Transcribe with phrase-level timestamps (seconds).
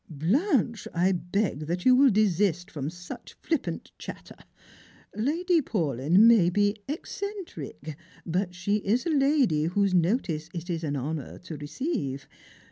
[0.25, 4.33] "Blanche, I beg that you will desist from such flipjiant shatter.
[5.15, 10.95] Lady Paulyn may be eccentric, but she is a lady whose notice it is an
[10.95, 12.27] honour to receive.